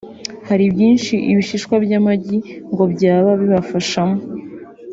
[0.47, 2.37] Hari byinshi ibishishwa by’amagi
[2.71, 4.17] ngo byaba bifashamo